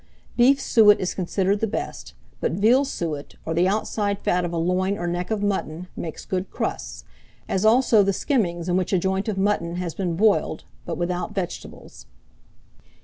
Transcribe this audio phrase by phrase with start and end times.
[0.35, 4.57] Beef suet is considered the best; but veal suet, or the outside fat of a
[4.57, 7.03] loin or neck of mutton, makes good crusts;
[7.47, 11.35] as also the skimmings in which a joint of mutton has been boiled, but without
[11.35, 12.07] vegetables.